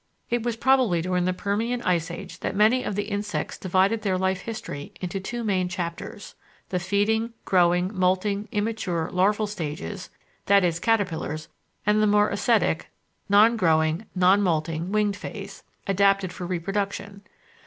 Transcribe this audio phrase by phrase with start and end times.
[0.31, 4.17] It was probably during the Permian Ice Age that many of the insects divided their
[4.17, 6.33] life history into two main chapters
[6.69, 10.09] the feeding, growing, moulting, immature, larval stages,
[10.49, 10.71] e.g.
[10.81, 11.49] caterpillars,
[11.85, 12.89] and the more ascetic,
[13.29, 17.21] non growing, non moulting, winged phase, adapted for reproduction.